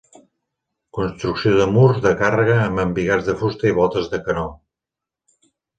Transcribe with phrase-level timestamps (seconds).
[0.97, 4.51] Construcció de murs de càrrega amb embigats de fusta i voltes de canó.